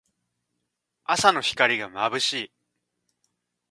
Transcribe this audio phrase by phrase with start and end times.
[1.03, 2.51] 朝の光がまぶしい。